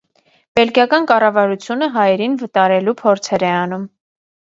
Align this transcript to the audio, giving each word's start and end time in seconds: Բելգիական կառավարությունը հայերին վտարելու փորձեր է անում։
Բելգիական 0.59 1.03
կառավարությունը 1.11 1.89
հայերին 1.97 2.39
վտարելու 2.39 2.95
փորձեր 3.03 3.47
է 3.51 3.53
անում։ 3.59 3.85